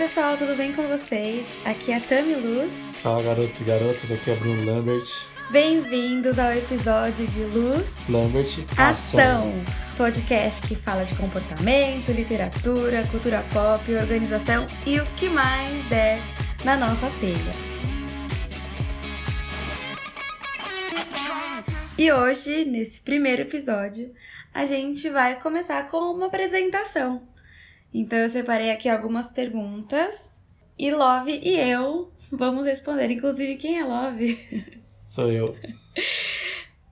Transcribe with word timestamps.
pessoal, 0.00 0.34
tudo 0.34 0.56
bem 0.56 0.72
com 0.72 0.88
vocês? 0.88 1.46
Aqui 1.62 1.92
é 1.92 1.96
a 1.98 2.00
Tami 2.00 2.34
Luz. 2.34 2.72
Fala 3.02 3.22
garotos 3.22 3.60
e 3.60 3.64
garotas, 3.64 4.10
aqui 4.10 4.30
é 4.30 4.34
Bruno 4.34 4.64
Lambert. 4.64 5.06
Bem-vindos 5.50 6.38
ao 6.38 6.54
episódio 6.54 7.26
de 7.26 7.40
Luz 7.40 7.96
Lambert 8.08 8.48
Ação, 8.78 9.52
podcast 9.98 10.66
que 10.66 10.74
fala 10.74 11.04
de 11.04 11.14
comportamento, 11.16 12.12
literatura, 12.12 13.06
cultura 13.10 13.44
pop, 13.52 13.94
organização 13.94 14.66
e 14.86 14.98
o 14.98 15.04
que 15.16 15.28
mais 15.28 15.70
der 15.90 16.18
na 16.64 16.78
nossa 16.78 17.10
telha. 17.20 17.54
E 21.98 22.10
hoje, 22.10 22.64
nesse 22.64 23.02
primeiro 23.02 23.42
episódio, 23.42 24.14
a 24.54 24.64
gente 24.64 25.10
vai 25.10 25.38
começar 25.38 25.90
com 25.90 25.98
uma 25.98 26.28
apresentação. 26.28 27.28
Então 27.92 28.18
eu 28.18 28.28
separei 28.28 28.70
aqui 28.70 28.88
algumas 28.88 29.30
perguntas 29.32 30.30
e 30.78 30.90
Love 30.90 31.40
e 31.42 31.58
eu 31.58 32.12
vamos 32.30 32.64
responder. 32.64 33.10
Inclusive, 33.10 33.56
quem 33.56 33.78
é 33.78 33.84
Love? 33.84 34.38
Sou 35.08 35.30
eu. 35.30 35.56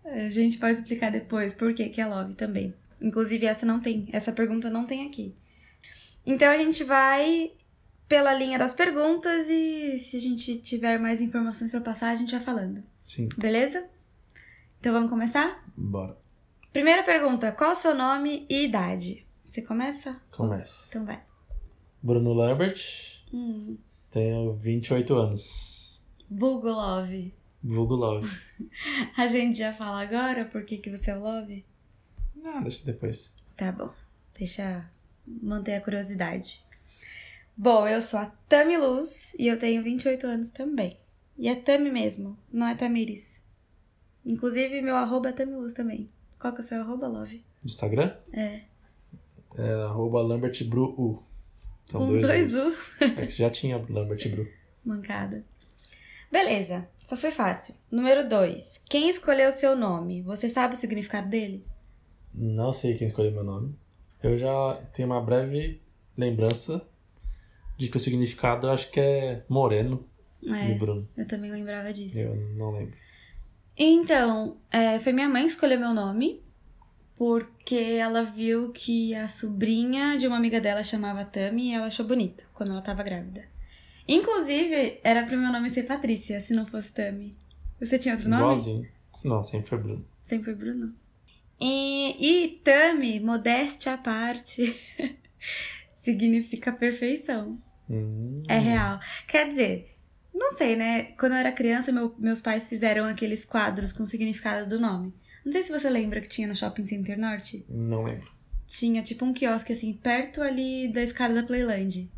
A 0.05 0.29
gente 0.31 0.59
pode 0.59 0.81
explicar 0.81 1.11
depois 1.13 1.55
por 1.55 1.73
que, 1.75 1.89
que 1.89 2.01
é 2.01 2.07
Love 2.07 2.35
também. 2.35 2.75
Inclusive, 3.01 3.47
essa 3.47 3.65
não 3.65 3.79
tem, 3.81 4.09
essa 4.13 4.33
pergunta 4.33 4.69
não 4.69 4.85
tem 4.85 5.07
aqui. 5.07 5.35
Então 6.27 6.51
a 6.51 6.59
gente 6.59 6.83
vai 6.83 7.53
pela 8.09 8.35
linha 8.35 8.59
das 8.59 8.75
perguntas 8.75 9.49
e 9.49 9.99
se 9.99 10.17
a 10.17 10.21
gente 10.21 10.57
tiver 10.59 10.99
mais 10.99 11.21
informações 11.21 11.71
para 11.71 11.81
passar, 11.81 12.11
a 12.11 12.17
gente 12.17 12.33
vai 12.33 12.41
falando. 12.41 12.83
Sim, 13.07 13.29
Beleza? 13.37 13.87
Então 14.81 14.93
vamos 14.93 15.11
começar? 15.11 15.63
bora. 15.77 16.17
Primeira 16.73 17.03
pergunta: 17.03 17.53
qual 17.53 17.73
o 17.73 17.75
seu 17.75 17.95
nome 17.95 18.47
e 18.49 18.65
idade? 18.65 19.27
Você 19.47 19.63
começa? 19.63 20.21
Começa. 20.39 20.87
Então 20.89 21.05
vai. 21.05 21.23
Bruno 22.03 22.33
Lambert, 22.33 22.81
Hum. 23.33 23.77
tenho 24.11 24.53
28 24.55 25.15
anos. 25.17 26.01
Vulgo 26.31 26.69
Love. 26.69 27.35
Vulgo 27.63 27.95
Love. 27.97 28.29
A 29.19 29.27
gente 29.27 29.59
já 29.59 29.73
fala 29.73 30.01
agora 30.03 30.45
por 30.45 30.65
que, 30.65 30.79
que 30.79 30.91
você 30.91 31.11
é 31.11 31.15
Love? 31.17 31.65
Ah, 32.45 32.61
deixa 32.61 32.85
depois. 32.87 33.35
Tá 33.57 33.73
bom. 33.73 33.91
Deixa 34.39 34.89
manter 35.27 35.75
a 35.75 35.81
curiosidade. 35.81 36.63
Bom, 37.57 37.89
eu 37.89 38.01
sou 38.01 38.21
a 38.21 38.27
Tami 38.49 38.77
Luz 38.77 39.35
e 39.39 39.49
eu 39.49 39.59
tenho 39.59 39.83
28 39.83 40.27
anos 40.27 40.51
também. 40.53 40.97
E 41.37 41.49
é 41.49 41.57
Tami 41.57 41.91
mesmo, 41.91 42.39
não 42.53 42.69
é 42.69 42.75
Tamiris. 42.77 43.43
Inclusive, 44.25 44.81
meu 44.83 44.95
arroba 44.97 45.31
é 45.31 45.33
Tami 45.33 45.55
Luz 45.57 45.73
também. 45.73 46.09
Qual 46.39 46.53
que 46.53 46.61
é 46.61 46.65
o 46.65 46.67
seu 46.67 46.81
arroba, 46.81 47.09
Love? 47.09 47.45
Instagram? 47.65 48.17
É. 48.33 48.61
É 49.59 49.73
arroba 49.85 50.21
LambertBru. 50.23 51.23
São 51.91 52.01
Com 52.07 52.21
dois, 52.21 52.53
dois. 52.53 52.55
U. 52.55 52.77
É 53.21 53.27
já 53.29 53.51
tinha 53.51 53.79
Lambert 53.89 54.29
Bru. 54.31 54.47
Mancada. 54.85 55.45
Beleza, 56.31 56.87
só 57.07 57.17
foi 57.17 57.31
fácil. 57.31 57.75
Número 57.91 58.29
2. 58.29 58.83
Quem 58.89 59.09
escolheu 59.09 59.49
o 59.49 59.53
seu 59.53 59.75
nome? 59.75 60.21
Você 60.23 60.49
sabe 60.51 60.75
o 60.75 60.77
significado 60.77 61.29
dele? 61.29 61.65
Não 62.35 62.73
sei 62.73 62.95
quem 62.95 63.09
escolheu 63.09 63.33
meu 63.33 63.43
nome. 63.45 63.75
Eu 64.23 64.37
já 64.37 64.81
tenho 64.93 65.09
uma 65.09 65.21
breve 65.21 65.81
lembrança 66.17 66.87
de 67.79 67.89
que 67.89 67.97
o 67.97 68.01
significado 68.01 68.67
eu 68.67 68.73
acho 68.73 68.91
que 68.91 69.01
é 69.01 69.43
moreno 69.49 70.05
É, 70.47 70.75
Bruno. 70.75 71.09
eu 71.17 71.27
também 71.27 71.51
lembrava 71.51 71.93
disso. 71.93 72.19
Eu 72.19 72.35
não 72.57 72.73
lembro. 72.73 72.95
Então, 73.77 74.57
é, 74.71 74.99
foi 74.99 75.13
minha 75.13 75.29
mãe 75.29 75.45
que 75.45 75.51
escolheu 75.51 75.79
meu 75.79 75.95
nome, 75.95 76.43
porque 77.19 77.75
ela 77.75 78.23
viu 78.23 78.71
que 78.73 79.13
a 79.15 79.27
sobrinha 79.27 80.17
de 80.17 80.27
uma 80.29 80.37
amiga 80.37 80.61
dela 80.61 80.85
chamava 80.85 81.25
Tami 81.25 81.71
e 81.71 81.75
ela 81.75 81.87
achou 81.89 82.07
bonito 82.07 82.47
quando 82.55 82.71
ela 82.71 82.81
tava 82.81 83.03
grávida. 83.03 83.45
Inclusive, 84.07 85.01
era 85.03 85.25
pro 85.27 85.37
meu 85.37 85.51
nome 85.53 85.69
ser 85.71 85.83
Patrícia, 85.83 86.41
se 86.41 86.55
não 86.55 86.65
fosse 86.65 86.93
Tami. 86.93 87.37
Você 87.81 87.99
tinha 87.99 88.15
outro 88.15 88.29
nome? 88.31 88.43
Igualzinho. 88.43 88.89
Não, 89.25 89.43
sempre 89.43 89.69
foi 89.69 89.79
Bruno. 89.79 90.07
Sempre 90.25 90.45
foi 90.45 90.55
Bruno. 90.55 90.95
E, 91.61 92.17
e 92.45 92.49
Tami, 92.63 93.19
modéstia 93.19 93.95
à 93.95 93.99
parte, 93.99 94.75
significa 95.93 96.73
perfeição. 96.73 97.59
Hum. 97.91 98.43
É 98.49 98.59
real. 98.59 99.01
Quer 99.27 99.49
dizer, 99.49 99.97
não 100.33 100.53
sei, 100.53 100.77
né? 100.77 101.03
Quando 101.19 101.33
eu 101.33 101.39
era 101.39 101.51
criança, 101.53 101.91
meu- 101.91 102.15
meus 102.19 102.41
pais 102.41 102.69
fizeram 102.69 103.05
aqueles 103.07 103.45
quadros 103.45 103.93
com 103.93 104.05
o 104.05 104.07
significado 104.07 104.69
do 104.69 104.79
nome. 104.81 105.13
Não 105.45 105.53
sei 105.53 105.63
se 105.63 105.73
você 105.73 105.89
lembra 105.89 106.21
que 106.21 106.29
tinha 106.29 106.49
no 106.49 106.57
Shopping 106.57 106.87
Center 106.87 107.19
Norte. 107.19 107.65
Não 107.69 108.05
lembro. 108.05 108.31
Tinha 108.67 109.03
tipo 109.03 109.25
um 109.25 109.33
quiosque 109.33 109.73
assim, 109.73 109.95
perto 109.95 110.43
ali 110.43 110.89
da 110.89 111.03
escada 111.03 111.35
da 111.35 111.43
Playland. 111.43 112.11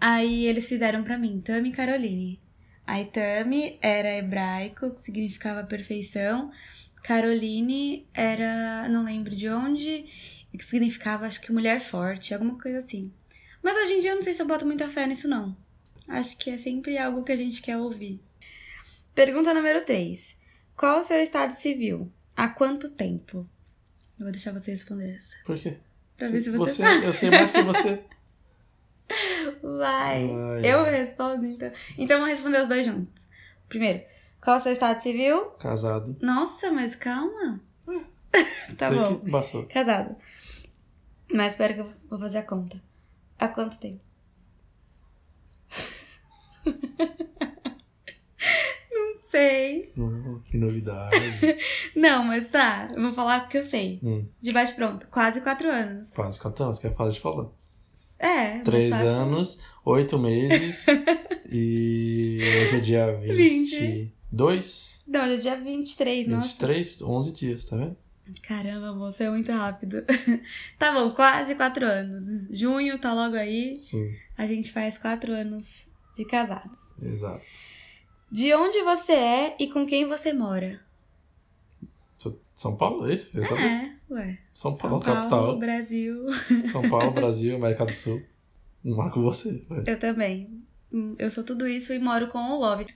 Aí 0.00 0.46
eles 0.46 0.68
fizeram 0.68 1.02
pra 1.02 1.18
mim, 1.18 1.40
Tami 1.40 1.72
Caroline. 1.72 2.40
Aí 2.86 3.04
Tami 3.06 3.78
era 3.82 4.16
hebraico, 4.16 4.94
que 4.94 5.02
significava 5.02 5.64
perfeição. 5.64 6.50
Caroline 7.02 8.06
era, 8.14 8.88
não 8.88 9.04
lembro 9.04 9.34
de 9.34 9.48
onde, 9.48 10.04
que 10.56 10.64
significava 10.64 11.26
acho 11.26 11.40
que 11.40 11.52
mulher 11.52 11.80
forte, 11.80 12.32
alguma 12.32 12.58
coisa 12.58 12.78
assim. 12.78 13.12
Mas 13.62 13.76
hoje 13.76 13.94
em 13.94 14.00
dia 14.00 14.12
eu 14.12 14.14
não 14.14 14.22
sei 14.22 14.34
se 14.34 14.42
eu 14.42 14.46
boto 14.46 14.64
muita 14.64 14.88
fé 14.88 15.06
nisso 15.06 15.28
não. 15.28 15.56
Acho 16.06 16.36
que 16.38 16.50
é 16.50 16.56
sempre 16.56 16.96
algo 16.96 17.24
que 17.24 17.32
a 17.32 17.36
gente 17.36 17.60
quer 17.60 17.76
ouvir. 17.76 18.20
Pergunta 19.14 19.52
número 19.52 19.84
3. 19.84 20.36
Qual 20.76 21.00
o 21.00 21.02
seu 21.02 21.20
estado 21.20 21.50
civil? 21.50 22.10
Há 22.38 22.48
quanto 22.48 22.88
tempo? 22.90 23.38
Eu 24.16 24.22
vou 24.26 24.30
deixar 24.30 24.52
você 24.52 24.70
responder 24.70 25.16
essa. 25.16 25.34
Por 25.44 25.58
quê? 25.58 25.76
Pra 26.16 26.28
ver 26.28 26.40
se 26.40 26.50
você, 26.50 26.72
sabe. 26.84 27.00
você 27.00 27.06
Eu 27.08 27.12
sei 27.12 27.30
mais 27.30 27.50
que 27.50 27.62
você. 27.64 28.04
Vai. 29.60 30.30
Ai, 30.30 30.60
Eu 30.62 30.84
respondo, 30.84 31.44
então. 31.44 31.72
Então, 31.98 32.18
vamos 32.18 32.30
responder 32.30 32.60
os 32.60 32.68
dois 32.68 32.86
juntos. 32.86 33.26
Primeiro, 33.68 34.04
qual 34.40 34.54
é 34.56 34.60
o 34.60 34.62
seu 34.62 34.70
estado 34.70 35.00
civil? 35.00 35.46
Casado. 35.58 36.16
Nossa, 36.22 36.70
mas 36.70 36.94
calma. 36.94 37.60
tá 38.78 38.88
Sei 38.88 38.96
bom. 38.98 39.18
passou. 39.32 39.66
Casado. 39.66 40.14
Mas 41.34 41.54
espera 41.54 41.74
que 41.74 41.80
eu 41.80 41.92
vou 42.08 42.20
fazer 42.20 42.38
a 42.38 42.44
conta. 42.44 42.80
Há 43.36 43.48
quanto 43.48 43.80
tempo? 43.80 44.00
Sei. 49.30 49.92
Hum, 49.96 50.40
que 50.50 50.56
novidade. 50.56 51.14
Não, 51.94 52.24
mas 52.24 52.50
tá. 52.50 52.88
Eu 52.94 53.02
vou 53.02 53.12
falar 53.12 53.44
o 53.44 53.48
que 53.48 53.58
eu 53.58 53.62
sei. 53.62 54.00
hum, 54.02 54.26
De 54.40 54.50
baixo 54.52 54.74
pronto. 54.74 55.06
Quase 55.08 55.40
quatro 55.42 55.68
anos. 55.70 56.14
quase 56.14 56.40
4 56.40 56.64
anos, 56.64 56.78
que 56.78 56.86
é 56.86 56.90
fácil 56.90 57.12
de 57.12 57.20
falar. 57.20 57.46
É, 58.18 58.60
3 58.60 58.88
fácil. 58.90 59.06
anos, 59.08 59.58
8 59.84 60.18
meses. 60.18 60.86
e 61.50 62.38
hoje 62.40 62.76
é 62.76 62.80
dia 62.80 63.12
22. 63.18 65.04
Não, 65.06 65.24
hoje 65.24 65.34
é 65.34 65.36
dia 65.38 65.56
23, 65.60 66.26
nossa. 66.26 66.48
23, 66.48 67.02
11 67.02 67.32
dias, 67.32 67.64
tá 67.66 67.76
vendo? 67.76 67.96
Caramba, 68.42 68.92
moça, 68.94 69.24
é 69.24 69.30
muito 69.30 69.50
rápido. 69.52 70.04
tá 70.78 70.92
bom, 70.92 71.10
quase 71.12 71.54
quatro 71.54 71.84
anos. 71.86 72.46
Junho 72.50 72.98
tá 72.98 73.12
logo 73.14 73.36
aí. 73.36 73.78
Sim, 73.78 74.10
A 74.36 74.46
gente 74.46 74.72
faz 74.72 74.98
quatro 74.98 75.32
anos 75.32 75.86
de 76.16 76.24
casados. 76.24 76.78
exato. 77.02 77.42
De 78.30 78.54
onde 78.54 78.82
você 78.82 79.12
é 79.12 79.56
e 79.58 79.68
com 79.70 79.86
quem 79.86 80.06
você 80.08 80.32
mora? 80.32 80.80
São 82.54 82.76
Paulo, 82.76 83.08
é 83.08 83.14
isso? 83.14 83.30
Eu 83.38 83.44
sabia. 83.46 83.64
É, 83.64 83.92
ué. 84.10 84.38
São 84.52 84.72
São 84.72 84.76
Paulo, 84.76 85.00
Paulo, 85.00 85.20
capital. 85.20 85.58
Brasil. 85.60 86.26
São 86.72 86.82
Paulo, 86.90 87.12
Brasil, 87.14 87.54
América 87.54 87.86
do 87.86 87.92
Sul. 87.92 88.20
Marco 88.84 89.22
você. 89.22 89.64
ué. 89.70 89.84
Eu 89.86 89.96
também. 89.96 90.60
Hum, 90.92 91.14
Eu 91.20 91.30
sou 91.30 91.44
tudo 91.44 91.68
isso 91.68 91.92
e 91.94 92.00
moro 92.00 92.26
com 92.26 92.38
o 92.38 92.58
Love. 92.58 92.86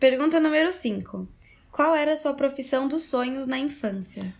Pergunta 0.00 0.40
número 0.40 0.72
5. 0.72 1.28
Qual 1.70 1.94
era 1.94 2.14
a 2.14 2.16
sua 2.16 2.32
profissão 2.32 2.88
dos 2.88 3.02
sonhos 3.02 3.46
na 3.46 3.58
infância? 3.58 4.34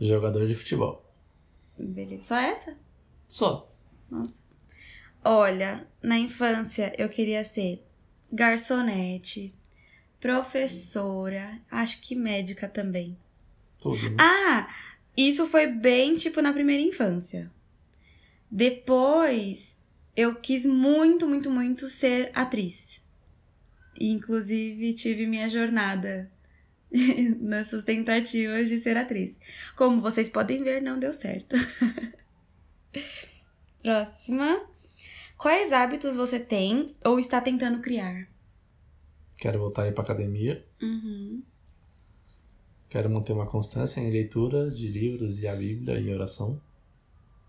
Jogador 0.00 0.48
de 0.48 0.54
futebol. 0.56 1.04
Beleza. 1.78 2.24
Só 2.24 2.36
essa? 2.38 2.76
Só. 3.28 3.72
Nossa. 4.10 4.42
Olha, 5.24 5.86
na 6.02 6.18
infância 6.18 6.92
eu 6.98 7.08
queria 7.08 7.44
ser 7.44 7.85
garçonete, 8.32 9.54
professora, 10.20 11.60
acho 11.70 12.00
que 12.00 12.14
médica 12.14 12.68
também. 12.68 13.16
Tudo. 13.78 14.10
né? 14.10 14.16
Ah, 14.18 14.68
isso 15.16 15.46
foi 15.46 15.66
bem 15.66 16.14
tipo 16.14 16.40
na 16.40 16.52
primeira 16.52 16.82
infância. 16.82 17.50
Depois 18.50 19.76
eu 20.16 20.34
quis 20.34 20.64
muito, 20.64 21.28
muito, 21.28 21.50
muito 21.50 21.88
ser 21.88 22.30
atriz. 22.34 23.02
Inclusive 24.00 24.94
tive 24.94 25.26
minha 25.26 25.48
jornada 25.48 26.30
nessas 27.40 27.84
tentativas 27.84 28.68
de 28.68 28.78
ser 28.78 28.96
atriz. 28.96 29.40
Como 29.74 30.00
vocês 30.00 30.28
podem 30.28 30.62
ver, 30.62 30.80
não 30.80 30.98
deu 30.98 31.12
certo. 31.12 31.56
Próxima. 33.82 34.60
Quais 35.36 35.72
hábitos 35.72 36.16
você 36.16 36.40
tem 36.40 36.94
ou 37.04 37.18
está 37.18 37.40
tentando 37.40 37.82
criar? 37.82 38.26
Quero 39.36 39.58
voltar 39.58 39.82
a 39.82 39.88
ir 39.88 39.92
pra 39.92 40.02
academia. 40.02 40.66
Uhum. 40.80 41.42
Quero 42.88 43.10
manter 43.10 43.32
uma 43.32 43.46
constância 43.46 44.00
em 44.00 44.10
leitura 44.10 44.70
de 44.70 44.88
livros 44.88 45.40
e 45.40 45.46
a 45.46 45.54
Bíblia 45.54 46.00
e 46.00 46.12
oração. 46.12 46.60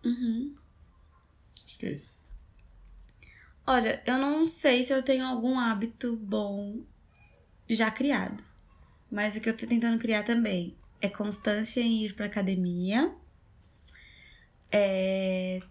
Uhum. 0.04 0.54
Acho 1.66 1.78
que 1.78 1.86
é 1.86 1.92
isso. 1.94 2.18
Olha, 3.66 4.01
eu 4.06 4.18
não 4.18 4.45
sei 4.45 4.83
se 4.83 4.94
eu 4.94 5.01
tenho 5.01 5.25
algum 5.25 5.57
hábito 5.57 6.18
bom 6.18 6.81
já 7.69 7.90
criado. 7.90 8.44
Mas 9.10 9.36
o 9.36 9.42
que 9.42 9.50
eu 9.50 9.56
tô 9.56 9.66
tentando 9.66 9.98
criar 9.98 10.24
também 10.24 10.75
é 11.00 11.07
constância 11.07 11.80
em 11.80 12.04
ir 12.04 12.13
pra 12.13 12.25
academia. 12.25 13.16
É 14.69 15.62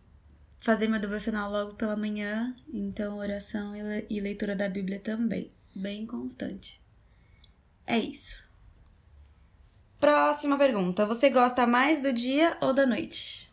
fazer 0.60 0.88
meu 0.88 1.00
devocional 1.00 1.50
logo 1.50 1.74
pela 1.74 1.96
manhã. 1.96 2.54
Então, 2.72 3.18
oração 3.18 3.74
e 4.08 4.20
leitura 4.20 4.54
da 4.56 4.68
Bíblia 4.68 4.98
também. 4.98 5.50
Bem 5.74 6.06
constante. 6.06 6.80
É 7.86 7.98
isso. 7.98 8.42
Próxima 10.00 10.58
pergunta. 10.58 11.06
Você 11.06 11.30
gosta 11.30 11.66
mais 11.66 12.02
do 12.02 12.12
dia 12.12 12.56
ou 12.60 12.72
da 12.72 12.86
noite? 12.86 13.50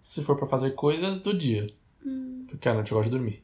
Se 0.00 0.22
for 0.22 0.36
pra 0.36 0.46
fazer 0.46 0.72
coisas, 0.72 1.20
do 1.20 1.36
dia. 1.36 1.66
Hum. 2.04 2.44
Porque 2.48 2.68
à 2.68 2.74
noite 2.74 2.92
eu 2.92 2.98
gosto 2.98 3.10
de 3.10 3.16
dormir. 3.16 3.42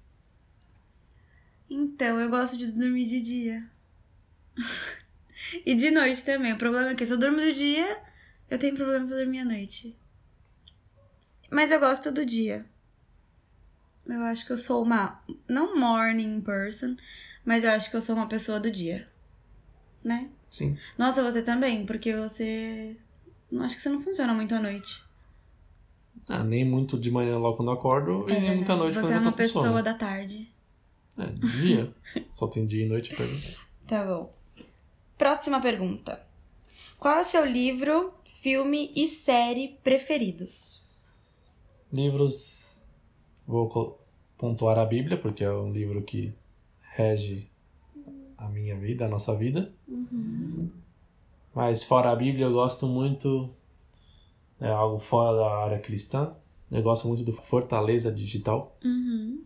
Então, 1.69 2.21
eu 2.21 2.29
gosto 2.29 2.57
de 2.57 2.71
dormir 2.73 3.07
de 3.07 3.21
dia. 3.21 3.65
e 5.65 5.75
de 5.75 5.91
noite 5.91 6.25
também. 6.25 6.53
O 6.53 6.59
problema 6.59 6.91
é 6.91 6.95
que 6.95 7.07
se 7.07 7.13
eu 7.13 7.19
durmo 7.19 7.39
do 7.39 7.53
dia, 7.53 7.99
eu 8.51 8.59
tenho 8.59 8.75
problema 8.75 9.07
pra 9.07 9.17
dormir 9.17 9.41
à 9.41 9.45
noite. 9.45 9.97
Mas 11.51 11.71
eu 11.71 11.81
gosto 11.81 12.13
do 12.13 12.25
dia. 12.25 12.65
Eu 14.07 14.23
acho 14.23 14.47
que 14.47 14.53
eu 14.53 14.57
sou 14.57 14.83
uma. 14.83 15.23
Não 15.49 15.79
morning 15.79 16.41
person, 16.41 16.97
mas 17.45 17.65
eu 17.65 17.71
acho 17.71 17.91
que 17.91 17.97
eu 17.97 18.01
sou 18.01 18.15
uma 18.17 18.27
pessoa 18.29 18.59
do 18.61 18.71
dia. 18.71 19.09
Né? 20.03 20.31
Sim. 20.51 20.77
Nossa, 20.97 21.23
você 21.23 21.43
também, 21.43 21.85
porque 21.85 22.15
você. 22.15 22.97
Não 23.51 23.63
acho 23.63 23.75
que 23.77 23.83
você 23.83 23.89
não 23.89 24.01
funciona 24.01 24.33
muito 24.33 24.55
à 24.55 24.61
noite. 24.61 25.03
Ah, 26.29 26.45
nem 26.45 26.65
muito 26.65 26.99
de 26.99 27.11
manhã 27.11 27.39
logo 27.39 27.57
quando 27.57 27.71
eu 27.71 27.75
acordo 27.75 28.27
e 28.29 28.33
nem 28.39 28.57
muito 28.57 28.71
à 28.71 28.77
noite 28.77 28.99
É 28.99 29.01
Você 29.01 29.09
quando 29.09 29.13
é 29.13 29.17
eu 29.17 29.23
tô 29.23 29.27
uma 29.29 29.33
com 29.33 29.37
pessoa 29.37 29.65
sono. 29.65 29.83
da 29.83 29.95
tarde. 29.95 30.53
É, 31.19 31.27
dia. 31.27 31.93
Só 32.35 32.47
tem 32.47 32.67
dia 32.67 32.85
e 32.85 32.89
noite. 32.89 33.15
Pergunta. 33.15 33.49
Tá 33.87 34.05
bom. 34.05 34.35
Próxima 35.19 35.61
pergunta. 35.61 36.25
Qual 36.99 37.17
é 37.17 37.21
o 37.21 37.25
seu 37.25 37.45
livro, 37.45 38.13
filme 38.41 38.93
e 38.95 39.07
série 39.09 39.79
preferidos? 39.83 40.80
Livros. 41.93 42.83
Vou 43.47 43.99
pontuar 44.39 44.79
a 44.79 44.85
Bíblia, 44.85 45.17
porque 45.17 45.43
é 45.43 45.53
um 45.53 45.73
livro 45.73 46.03
que 46.03 46.33
rege 46.81 47.51
a 48.39 48.49
minha 48.49 48.77
vida, 48.77 49.07
a 49.07 49.09
nossa 49.09 49.35
vida. 49.35 49.73
Mas 51.55 51.85
fora 51.85 52.11
a 52.11 52.17
Bíblia, 52.17 52.47
eu 52.47 52.53
gosto 52.53 52.87
muito. 52.87 53.51
É 54.61 54.69
algo 54.69 54.99
fora 54.99 55.37
da 55.37 55.65
área 55.65 55.79
cristã. 55.79 56.35
Eu 56.71 56.83
gosto 56.83 57.09
muito 57.09 57.25
do 57.25 57.33
Fortaleza 57.33 58.13
Digital. 58.13 58.77
Uhum. 58.85 59.43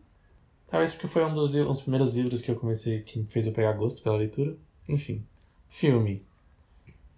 Talvez 0.68 0.92
porque 0.92 1.08
foi 1.08 1.24
um 1.24 1.32
dos, 1.32 1.54
um 1.54 1.66
dos 1.66 1.80
primeiros 1.80 2.14
livros 2.14 2.42
que 2.42 2.50
eu 2.50 2.56
comecei, 2.56 3.00
que 3.02 3.18
me 3.18 3.26
fez 3.26 3.46
eu 3.46 3.52
pegar 3.52 3.72
gosto 3.72 4.02
pela 4.02 4.16
leitura. 4.16 4.56
Enfim. 4.88 5.24
Filme. 5.68 6.22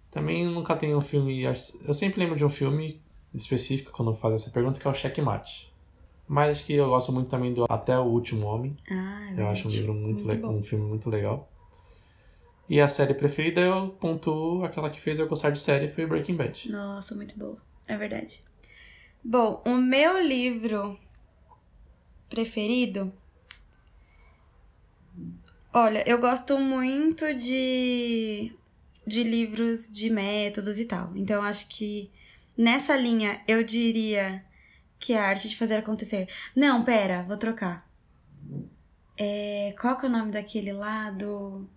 Também 0.09 0.45
nunca 0.45 0.75
tenho 0.75 0.97
um 0.97 1.01
filme. 1.01 1.41
Eu 1.41 1.93
sempre 1.93 2.19
lembro 2.19 2.37
de 2.37 2.45
um 2.45 2.49
filme 2.49 3.01
específico 3.33 3.91
quando 3.91 4.15
faz 4.15 4.35
essa 4.41 4.49
pergunta, 4.51 4.79
que 4.79 4.87
é 4.87 4.91
o 4.91 4.93
Checkmate. 4.93 5.71
Mas 6.27 6.57
acho 6.57 6.65
que 6.65 6.73
eu 6.73 6.89
gosto 6.89 7.11
muito 7.13 7.29
também 7.29 7.53
do 7.53 7.65
Até 7.69 7.97
o 7.97 8.03
Último 8.03 8.45
Homem. 8.47 8.75
Ah, 8.89 9.31
é 9.37 9.41
Eu 9.41 9.47
acho 9.47 9.67
um 9.67 9.71
livro 9.71 9.93
muito, 9.93 10.25
Muito 10.25 10.47
le- 10.47 10.53
um 10.57 10.61
filme 10.63 10.85
muito 10.85 11.09
legal. 11.09 11.49
E 12.69 12.81
a 12.81 12.87
série 12.87 13.13
preferida 13.13 13.61
eu 13.61 13.89
pontuo 13.91 14.63
aquela 14.65 14.89
que 14.89 14.99
fez 14.99 15.19
eu 15.19 15.27
gostar 15.27 15.51
de 15.51 15.59
série 15.59 15.87
foi 15.87 16.05
Breaking 16.05 16.35
Bad. 16.35 16.69
Nossa, 16.69 17.15
muito 17.15 17.37
boa. 17.39 17.57
É 17.87 17.95
verdade. 17.95 18.43
Bom, 19.23 19.61
o 19.65 19.75
meu 19.77 20.21
livro 20.21 20.99
preferido. 22.29 23.13
Olha, 25.73 26.03
eu 26.09 26.19
gosto 26.19 26.57
muito 26.59 27.33
de, 27.35 28.51
de 29.05 29.23
livros 29.23 29.91
de 29.91 30.09
métodos 30.09 30.79
e 30.79 30.85
tal. 30.85 31.15
Então, 31.15 31.41
acho 31.41 31.67
que 31.69 32.11
nessa 32.57 32.95
linha 32.95 33.41
eu 33.47 33.63
diria 33.63 34.43
que 34.99 35.13
é 35.13 35.19
a 35.19 35.27
arte 35.27 35.47
de 35.47 35.57
fazer 35.57 35.75
acontecer. 35.75 36.27
Não, 36.55 36.83
pera, 36.83 37.23
vou 37.23 37.37
trocar. 37.37 37.87
É, 39.17 39.73
qual 39.79 39.97
que 39.97 40.05
é 40.05 40.09
o 40.09 40.11
nome 40.11 40.31
daquele 40.31 40.71
lá 40.71 41.09
do. 41.11 41.67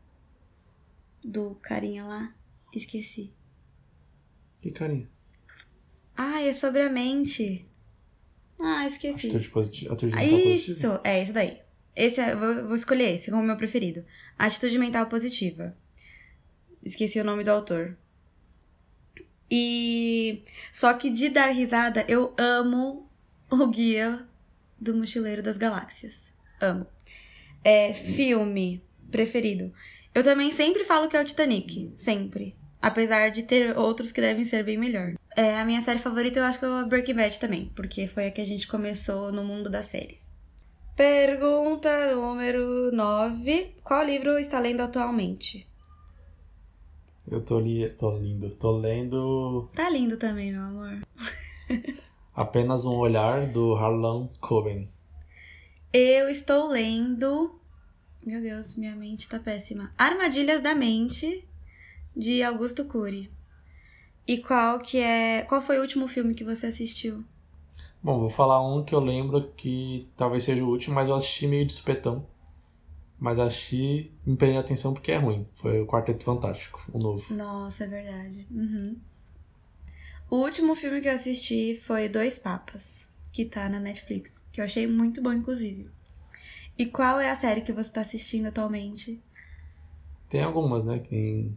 Do 1.22 1.54
carinha 1.56 2.04
lá? 2.04 2.34
Esqueci. 2.72 3.32
Que 4.58 4.70
carinha. 4.70 5.08
Ah, 6.16 6.42
é 6.42 6.52
sobre 6.52 6.82
a 6.82 6.90
mente. 6.90 7.66
Ah, 8.58 8.86
esqueci. 8.86 9.28
Atitude 9.28 9.48
positiva. 9.48 9.94
Atitude 9.94 10.14
mental 10.14 10.30
positiva. 10.30 10.78
Isso, 10.78 11.00
é 11.02 11.22
esse 11.22 11.32
daí. 11.32 11.60
Esse 11.96 12.20
é, 12.20 12.36
vou, 12.36 12.66
vou 12.66 12.74
escolher 12.74 13.14
esse 13.14 13.30
como 13.30 13.42
meu 13.42 13.56
preferido. 13.56 14.04
Atitude 14.38 14.78
mental 14.78 15.06
positiva. 15.06 15.76
Esqueci 16.82 17.20
o 17.20 17.24
nome 17.24 17.44
do 17.44 17.50
autor. 17.50 17.96
E 19.50 20.44
só 20.70 20.94
que 20.94 21.10
de 21.10 21.28
dar 21.28 21.48
risada, 21.48 22.04
eu 22.06 22.32
amo 22.38 23.10
o 23.50 23.66
guia 23.66 24.24
do 24.80 24.94
Mochileiro 24.94 25.42
das 25.42 25.58
Galáxias. 25.58 26.32
Amo. 26.60 26.86
É 27.64 27.92
filme 27.92 28.82
preferido. 29.10 29.72
Eu 30.14 30.22
também 30.22 30.52
sempre 30.52 30.84
falo 30.84 31.08
que 31.08 31.16
é 31.16 31.20
o 31.20 31.24
Titanic, 31.24 31.92
sempre. 31.96 32.56
Apesar 32.80 33.30
de 33.30 33.42
ter 33.42 33.76
outros 33.76 34.10
que 34.10 34.20
devem 34.20 34.44
ser 34.44 34.64
bem 34.64 34.78
melhor. 34.78 35.14
É, 35.36 35.58
a 35.58 35.64
minha 35.64 35.82
série 35.82 35.98
favorita 35.98 36.38
eu 36.38 36.44
acho 36.44 36.58
que 36.58 36.64
é 36.64 36.68
o 36.68 36.86
Breaking 36.86 37.14
Bad 37.14 37.38
também, 37.38 37.70
porque 37.74 38.06
foi 38.06 38.26
a 38.26 38.30
que 38.30 38.40
a 38.40 38.46
gente 38.46 38.66
começou 38.66 39.30
no 39.30 39.44
mundo 39.44 39.68
das 39.68 39.86
séries. 39.86 40.34
Pergunta 40.96 42.14
número 42.14 42.90
9. 42.92 43.74
Qual 43.82 44.04
livro 44.04 44.38
está 44.38 44.58
lendo 44.58 44.80
atualmente? 44.80 45.69
Eu 47.30 47.40
tô, 47.40 47.60
li, 47.60 47.88
tô 47.90 48.10
lindo. 48.18 48.50
Tô 48.50 48.72
lendo 48.76 49.68
Tá 49.72 49.88
lindo 49.88 50.16
também, 50.16 50.50
meu 50.50 50.62
amor. 50.62 50.98
Apenas 52.34 52.84
um 52.84 52.96
Olhar 52.96 53.46
do 53.46 53.74
Harlan 53.76 54.28
Coben. 54.40 54.88
Eu 55.92 56.28
estou 56.28 56.68
lendo. 56.68 57.54
Meu 58.26 58.42
Deus, 58.42 58.74
minha 58.76 58.96
mente 58.96 59.28
tá 59.28 59.38
péssima. 59.38 59.92
Armadilhas 59.96 60.60
da 60.60 60.74
Mente, 60.74 61.46
de 62.16 62.42
Augusto 62.42 62.84
Cury. 62.84 63.30
E 64.26 64.38
qual 64.38 64.80
que 64.80 64.98
é. 64.98 65.42
Qual 65.42 65.62
foi 65.62 65.78
o 65.78 65.82
último 65.82 66.08
filme 66.08 66.34
que 66.34 66.44
você 66.44 66.66
assistiu? 66.66 67.24
Bom, 68.02 68.18
vou 68.18 68.30
falar 68.30 68.60
um 68.60 68.82
que 68.82 68.94
eu 68.94 69.00
lembro 69.00 69.52
que 69.56 70.08
talvez 70.16 70.42
seja 70.42 70.64
o 70.64 70.68
último, 70.68 70.96
mas 70.96 71.08
eu 71.08 71.14
assisti 71.14 71.46
meio 71.46 71.64
de 71.64 71.74
supetão. 71.74 72.26
Mas 73.20 73.38
assisti, 73.38 74.10
me 74.24 74.56
a 74.56 74.60
atenção 74.60 74.94
porque 74.94 75.12
é 75.12 75.18
ruim. 75.18 75.46
Foi 75.56 75.78
o 75.78 75.86
Quarteto 75.86 76.24
Fantástico, 76.24 76.82
o 76.90 76.98
novo. 76.98 77.34
Nossa, 77.34 77.84
é 77.84 77.86
verdade. 77.86 78.46
Uhum. 78.50 78.96
O 80.30 80.36
último 80.36 80.74
filme 80.74 81.02
que 81.02 81.08
eu 81.08 81.12
assisti 81.12 81.76
foi 81.76 82.08
Dois 82.08 82.38
Papas, 82.38 83.06
que 83.30 83.44
tá 83.44 83.68
na 83.68 83.78
Netflix, 83.78 84.46
que 84.50 84.60
eu 84.60 84.64
achei 84.64 84.86
muito 84.86 85.22
bom, 85.22 85.34
inclusive. 85.34 85.90
E 86.78 86.86
qual 86.86 87.20
é 87.20 87.28
a 87.30 87.34
série 87.34 87.60
que 87.60 87.74
você 87.74 87.92
tá 87.92 88.00
assistindo 88.00 88.46
atualmente? 88.46 89.20
Tem 90.30 90.42
algumas, 90.42 90.82
né? 90.82 91.00
Que 91.00 91.52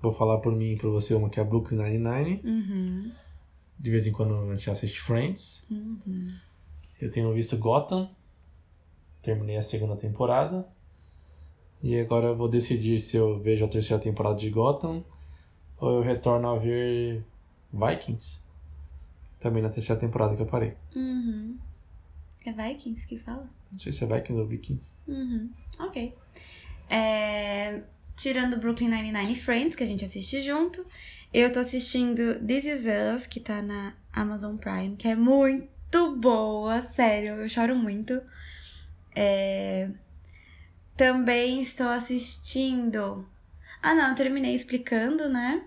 vou 0.00 0.12
falar 0.12 0.38
por 0.38 0.54
mim 0.54 0.74
e 0.74 0.76
por 0.76 0.92
você 0.92 1.14
uma 1.14 1.28
que 1.28 1.40
é 1.40 1.42
a 1.42 1.46
Brooklyn 1.46 1.78
Nine-Nine. 1.78 2.42
Uhum. 2.44 3.12
De 3.76 3.90
vez 3.90 4.06
em 4.06 4.12
quando 4.12 4.52
a 4.52 4.54
gente 4.54 4.70
assiste 4.70 5.00
Friends. 5.00 5.66
Uhum. 5.68 6.32
Eu 7.00 7.10
tenho 7.10 7.32
visto 7.32 7.58
Gotham. 7.58 8.08
Terminei 9.20 9.56
a 9.56 9.62
segunda 9.62 9.96
temporada. 9.96 10.68
E 11.82 11.98
agora 12.00 12.26
eu 12.26 12.36
vou 12.36 12.48
decidir 12.48 12.98
se 12.98 13.16
eu 13.16 13.38
vejo 13.38 13.64
a 13.64 13.68
terceira 13.68 14.02
temporada 14.02 14.36
de 14.36 14.50
Gotham 14.50 15.04
ou 15.78 15.96
eu 15.96 16.02
retorno 16.02 16.48
a 16.48 16.58
ver 16.58 17.22
Vikings. 17.72 18.40
Também 19.40 19.62
na 19.62 19.68
terceira 19.68 20.00
temporada 20.00 20.34
que 20.34 20.42
eu 20.42 20.46
parei. 20.46 20.74
Uhum. 20.94 21.58
É 22.44 22.52
Vikings 22.52 23.06
que 23.06 23.18
fala? 23.18 23.48
Não 23.70 23.78
sei 23.78 23.92
se 23.92 24.04
é 24.04 24.06
Vikings 24.06 24.40
ou 24.40 24.46
Vikings. 24.46 24.94
Uhum. 25.06 25.50
Ok. 25.78 26.14
É, 26.88 27.82
Tirando 28.16 28.58
Brooklyn 28.58 28.88
Nine-Nine 28.88 29.34
Friends, 29.34 29.76
que 29.76 29.82
a 29.82 29.86
gente 29.86 30.04
assiste 30.04 30.40
junto, 30.40 30.86
eu 31.34 31.52
tô 31.52 31.58
assistindo 31.58 32.40
This 32.46 32.64
Is 32.64 32.84
Us, 33.14 33.26
que 33.26 33.38
tá 33.38 33.60
na 33.60 33.92
Amazon 34.10 34.56
Prime, 34.56 34.96
que 34.96 35.06
é 35.06 35.14
muito 35.14 36.16
boa, 36.16 36.80
sério, 36.80 37.34
eu 37.34 37.48
choro 37.48 37.76
muito. 37.76 38.18
É, 39.14 39.90
Também 40.96 41.60
estou 41.60 41.88
assistindo. 41.88 43.28
Ah, 43.82 43.94
não, 43.94 44.14
terminei 44.14 44.54
explicando, 44.54 45.28
né? 45.28 45.62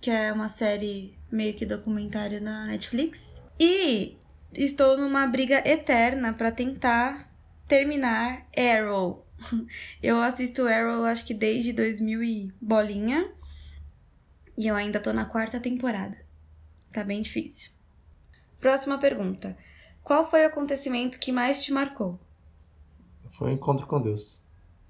Que 0.00 0.10
é 0.10 0.32
uma 0.32 0.48
série 0.48 1.16
meio 1.30 1.54
que 1.54 1.64
documentário 1.64 2.40
na 2.40 2.66
Netflix. 2.66 3.40
E 3.58 4.16
estou 4.52 4.98
numa 4.98 5.26
briga 5.26 5.62
eterna 5.66 6.32
pra 6.32 6.50
tentar 6.50 7.30
terminar 7.68 8.46
Arrow. 8.56 9.24
Eu 10.02 10.20
assisto 10.20 10.66
Arrow 10.66 11.04
acho 11.04 11.24
que 11.24 11.34
desde 11.34 11.72
2000 11.72 12.22
e 12.22 12.52
bolinha. 12.60 13.32
E 14.56 14.68
eu 14.68 14.76
ainda 14.76 15.00
tô 15.00 15.12
na 15.12 15.24
quarta 15.24 15.58
temporada. 15.58 16.16
Tá 16.92 17.02
bem 17.02 17.20
difícil. 17.22 17.72
Próxima 18.60 18.98
pergunta. 18.98 19.56
Qual 20.02 20.30
foi 20.30 20.44
o 20.44 20.46
acontecimento 20.46 21.18
que 21.18 21.32
mais 21.32 21.62
te 21.64 21.72
marcou? 21.72 22.20
foi 23.32 23.50
um 23.50 23.54
encontro 23.54 23.86
com 23.86 24.00
Deus. 24.00 24.43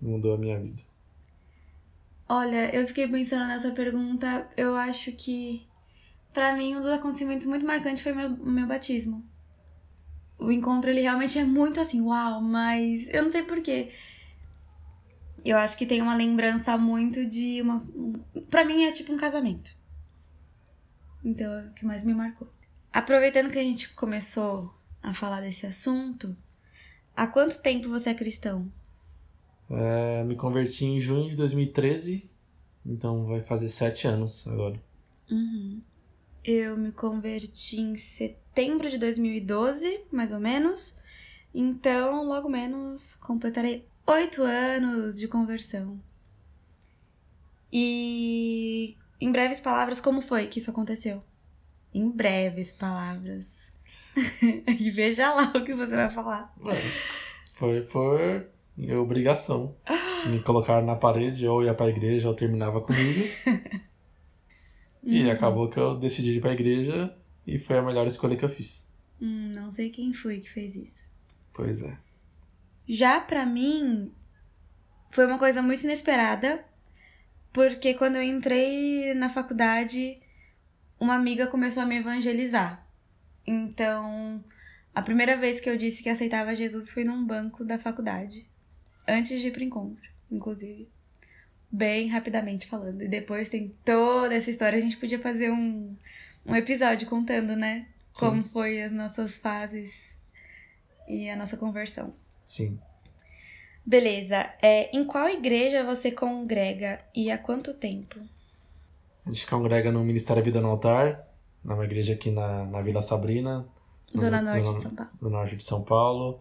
Mudou 0.04 0.34
a 0.34 0.38
minha 0.38 0.60
vida. 0.60 0.82
Olha, 2.28 2.74
eu 2.76 2.86
fiquei 2.86 3.08
pensando 3.08 3.46
nessa 3.46 3.72
pergunta. 3.72 4.46
Eu 4.54 4.76
acho 4.76 5.12
que, 5.12 5.66
para 6.30 6.54
mim, 6.54 6.76
um 6.76 6.82
dos 6.82 6.90
acontecimentos 6.90 7.46
muito 7.46 7.64
marcantes 7.64 8.02
foi 8.02 8.12
meu, 8.12 8.28
meu 8.28 8.66
batismo. 8.66 9.24
O 10.38 10.52
encontro, 10.52 10.90
ele 10.90 11.00
realmente 11.00 11.38
é 11.38 11.44
muito 11.44 11.80
assim, 11.80 12.02
uau, 12.02 12.42
mas 12.42 13.08
eu 13.08 13.22
não 13.22 13.30
sei 13.30 13.44
porquê. 13.44 13.92
Eu 15.42 15.56
acho 15.56 15.74
que 15.78 15.86
tem 15.86 16.02
uma 16.02 16.14
lembrança 16.14 16.76
muito 16.76 17.24
de 17.24 17.62
uma. 17.62 17.82
Pra 18.50 18.62
mim 18.62 18.84
é 18.84 18.92
tipo 18.92 19.10
um 19.10 19.16
casamento. 19.16 19.74
Então 21.24 21.50
é 21.50 21.66
o 21.68 21.72
que 21.72 21.86
mais 21.86 22.02
me 22.02 22.12
marcou. 22.12 22.52
Aproveitando 22.92 23.50
que 23.50 23.58
a 23.58 23.62
gente 23.62 23.88
começou 23.94 24.74
a 25.02 25.14
falar 25.14 25.40
desse 25.40 25.66
assunto, 25.66 26.36
há 27.16 27.26
quanto 27.26 27.62
tempo 27.62 27.88
você 27.88 28.10
é 28.10 28.14
cristão? 28.14 28.70
É, 29.70 30.22
me 30.24 30.36
converti 30.36 30.84
em 30.84 31.00
junho 31.00 31.30
de 31.30 31.36
2013, 31.36 32.28
então 32.84 33.26
vai 33.26 33.42
fazer 33.42 33.68
sete 33.68 34.06
anos 34.06 34.46
agora. 34.46 34.80
Uhum. 35.30 35.80
Eu 36.44 36.76
me 36.76 36.92
converti 36.92 37.80
em 37.80 37.96
setembro 37.96 38.90
de 38.90 38.98
2012, 38.98 40.02
mais 40.12 40.30
ou 40.32 40.38
menos. 40.38 40.98
Então, 41.54 42.28
logo 42.28 42.48
menos, 42.48 43.14
completarei 43.16 43.86
oito 44.06 44.42
anos 44.42 45.14
de 45.14 45.26
conversão. 45.26 45.98
E, 47.72 48.96
em 49.20 49.32
breves 49.32 49.60
palavras, 49.60 50.00
como 50.00 50.20
foi 50.20 50.46
que 50.46 50.58
isso 50.58 50.70
aconteceu? 50.70 51.24
Em 51.92 52.10
breves 52.10 52.72
palavras. 52.72 53.72
e 54.78 54.90
veja 54.90 55.32
lá 55.32 55.52
o 55.56 55.64
que 55.64 55.74
você 55.74 55.96
vai 55.96 56.10
falar. 56.10 56.54
Foi 57.56 57.82
por 57.82 58.53
obrigação. 58.94 59.76
Me 60.26 60.40
colocaram 60.40 60.86
na 60.86 60.96
parede, 60.96 61.46
ou 61.46 61.62
ia 61.62 61.74
pra 61.74 61.88
igreja, 61.88 62.28
ou 62.28 62.34
terminava 62.34 62.80
comigo. 62.80 63.28
e 65.02 65.30
acabou 65.30 65.68
que 65.68 65.78
eu 65.78 65.98
decidi 65.98 66.36
ir 66.36 66.40
pra 66.40 66.52
igreja 66.52 67.14
e 67.46 67.58
foi 67.58 67.78
a 67.78 67.82
melhor 67.82 68.06
escolha 68.06 68.36
que 68.36 68.44
eu 68.44 68.48
fiz. 68.48 68.88
Hum, 69.20 69.52
não 69.54 69.70
sei 69.70 69.90
quem 69.90 70.12
foi 70.12 70.40
que 70.40 70.50
fez 70.50 70.76
isso. 70.76 71.08
Pois 71.52 71.82
é. 71.82 71.96
Já 72.86 73.20
pra 73.20 73.46
mim, 73.46 74.12
foi 75.10 75.26
uma 75.26 75.38
coisa 75.38 75.62
muito 75.62 75.84
inesperada, 75.84 76.64
porque 77.52 77.94
quando 77.94 78.16
eu 78.16 78.22
entrei 78.22 79.14
na 79.14 79.28
faculdade, 79.28 80.20
uma 80.98 81.14
amiga 81.14 81.46
começou 81.46 81.82
a 81.82 81.86
me 81.86 81.98
evangelizar. 81.98 82.86
Então, 83.46 84.42
a 84.94 85.02
primeira 85.02 85.36
vez 85.36 85.60
que 85.60 85.68
eu 85.68 85.76
disse 85.76 86.02
que 86.02 86.08
aceitava 86.08 86.54
Jesus 86.54 86.90
foi 86.90 87.04
num 87.04 87.24
banco 87.24 87.64
da 87.64 87.78
faculdade. 87.78 88.48
Antes 89.06 89.40
de 89.40 89.48
ir 89.48 89.50
pro 89.50 89.62
encontro, 89.62 90.02
inclusive. 90.30 90.88
Bem 91.70 92.08
rapidamente 92.08 92.66
falando. 92.66 93.02
E 93.02 93.08
depois 93.08 93.48
tem 93.48 93.74
toda 93.84 94.34
essa 94.34 94.50
história. 94.50 94.78
A 94.78 94.80
gente 94.80 94.96
podia 94.96 95.18
fazer 95.18 95.50
um, 95.50 95.94
um 96.46 96.54
episódio 96.54 97.08
contando, 97.08 97.56
né? 97.56 97.86
Sim. 98.14 98.20
Como 98.20 98.44
foi 98.44 98.80
as 98.82 98.92
nossas 98.92 99.36
fases 99.36 100.16
e 101.08 101.28
a 101.28 101.36
nossa 101.36 101.56
conversão. 101.56 102.14
Sim. 102.44 102.78
Beleza. 103.84 104.48
É, 104.62 104.96
em 104.96 105.04
qual 105.04 105.28
igreja 105.28 105.84
você 105.84 106.10
congrega 106.10 107.00
e 107.14 107.30
há 107.30 107.36
quanto 107.36 107.74
tempo? 107.74 108.18
A 109.26 109.30
gente 109.30 109.46
congrega 109.46 109.90
no 109.90 110.04
Ministério 110.04 110.42
Vida 110.44 110.60
no 110.60 110.68
Altar, 110.68 111.26
numa 111.62 111.84
igreja 111.84 112.12
aqui 112.14 112.30
na, 112.30 112.64
na 112.66 112.80
Vila 112.82 113.02
Sabrina. 113.02 113.66
no- 114.14 114.20
Zona 114.20 114.40
no- 114.40 114.50
Norte 114.52 114.74
de 114.76 114.82
São 114.82 114.94
Paulo. 114.94 115.10
No 115.20 115.30
norte 115.30 115.56
de 115.56 115.64
São 115.64 115.82
Paulo. 115.82 116.40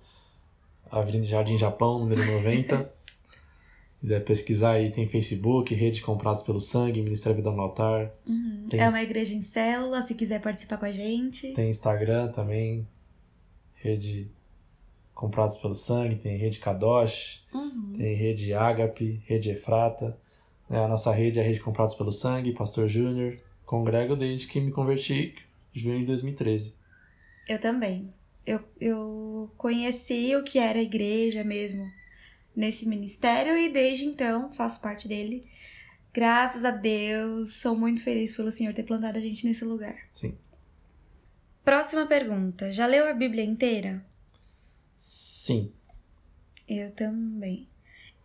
Avenida 0.99 1.25
Jardim 1.25 1.57
Japão, 1.57 1.99
número 1.99 2.23
90. 2.25 2.89
quiser 3.99 4.23
pesquisar 4.25 4.71
aí, 4.73 4.91
tem 4.91 5.07
Facebook, 5.07 5.73
Rede 5.73 6.01
Comprados 6.01 6.43
pelo 6.43 6.59
Sangue, 6.59 7.01
Ministério 7.01 7.37
Vida 7.37 7.51
no 7.51 7.61
Altar. 7.61 8.11
Uhum. 8.27 8.67
Tem- 8.69 8.79
É 8.81 8.87
uma 8.89 9.01
igreja 9.01 9.33
em 9.33 9.41
célula, 9.41 10.01
se 10.01 10.13
quiser 10.13 10.41
participar 10.41 10.77
com 10.77 10.85
a 10.85 10.91
gente. 10.91 11.53
Tem 11.53 11.69
Instagram 11.69 12.29
também, 12.31 12.85
Rede 13.75 14.29
Comprados 15.13 15.57
pelo 15.57 15.75
Sangue, 15.75 16.15
tem 16.15 16.37
Rede 16.37 16.59
Kadosh, 16.59 17.45
Uhum. 17.53 17.93
tem 17.97 18.13
Rede 18.15 18.53
Ágape, 18.53 19.21
Rede 19.25 19.51
Efrata. 19.51 20.17
né? 20.69 20.83
A 20.83 20.87
nossa 20.87 21.11
rede 21.13 21.39
é 21.39 21.41
a 21.41 21.45
Rede 21.45 21.59
Comprados 21.59 21.95
pelo 21.95 22.11
Sangue, 22.11 22.51
Pastor 22.53 22.87
Júnior. 22.87 23.35
Congrego 23.65 24.15
desde 24.15 24.47
que 24.47 24.59
me 24.59 24.71
converti, 24.71 25.35
junho 25.73 25.99
de 25.99 26.05
2013. 26.05 26.75
Eu 27.47 27.59
também. 27.59 28.13
Eu, 28.45 28.63
eu 28.79 29.51
conheci 29.57 30.35
o 30.35 30.43
que 30.43 30.59
era 30.59 30.79
a 30.79 30.83
igreja 30.83 31.43
mesmo 31.43 31.89
nesse 32.55 32.85
ministério 32.85 33.57
e 33.57 33.69
desde 33.69 34.05
então 34.05 34.51
faço 34.51 34.81
parte 34.81 35.07
dele. 35.07 35.41
Graças 36.13 36.63
a 36.63 36.71
Deus, 36.71 37.55
sou 37.55 37.75
muito 37.75 38.03
feliz 38.03 38.35
pelo 38.35 38.51
Senhor 38.51 38.73
ter 38.73 38.83
plantado 38.83 39.17
a 39.17 39.21
gente 39.21 39.47
nesse 39.47 39.65
lugar. 39.65 39.95
Sim. 40.13 40.37
Próxima 41.63 42.05
pergunta. 42.05 42.71
Já 42.71 42.85
leu 42.85 43.07
a 43.07 43.13
Bíblia 43.13 43.43
inteira? 43.43 44.05
Sim. 44.97 45.71
Eu 46.67 46.91
também. 46.91 47.67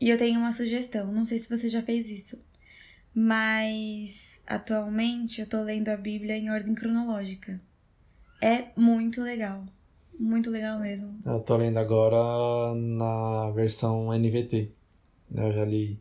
E 0.00 0.10
eu 0.10 0.18
tenho 0.18 0.38
uma 0.38 0.52
sugestão, 0.52 1.12
não 1.12 1.24
sei 1.24 1.38
se 1.38 1.48
você 1.48 1.68
já 1.68 1.82
fez 1.82 2.08
isso, 2.08 2.40
mas 3.12 4.40
atualmente 4.46 5.40
eu 5.40 5.46
tô 5.46 5.62
lendo 5.62 5.88
a 5.88 5.96
Bíblia 5.96 6.36
em 6.36 6.50
ordem 6.50 6.74
cronológica. 6.74 7.60
É 8.40 8.68
muito 8.76 9.20
legal. 9.20 9.66
Muito 10.18 10.50
legal 10.50 10.78
mesmo. 10.80 11.18
Eu 11.24 11.40
tô 11.40 11.56
lendo 11.56 11.78
agora 11.78 12.74
na 12.74 13.50
versão 13.52 14.12
NVT. 14.12 14.70
né? 15.30 15.48
Eu 15.48 15.52
já 15.52 15.64
li 15.64 15.98